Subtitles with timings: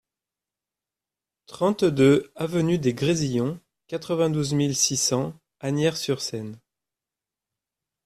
[1.45, 6.59] trente-deux avenue des Grésillons, quatre-vingt-douze mille six cents Asnières-sur-Seine